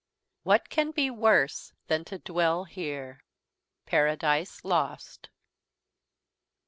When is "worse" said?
1.11-1.73